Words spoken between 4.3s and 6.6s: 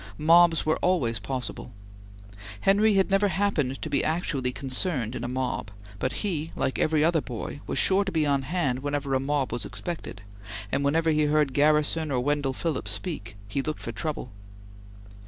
concerned in a mob, but he,